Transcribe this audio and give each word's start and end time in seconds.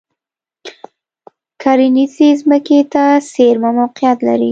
کرنیزې 1.61 2.29
ځمکې 2.41 2.79
ته 2.93 3.03
څېرمه 3.31 3.69
موقعیت 3.79 4.19
لري. 4.27 4.49